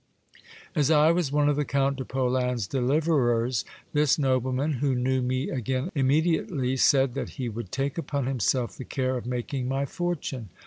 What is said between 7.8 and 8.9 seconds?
upon himself the